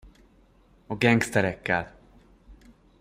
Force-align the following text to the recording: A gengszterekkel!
A 0.87 0.95
gengszterekkel! 0.95 1.95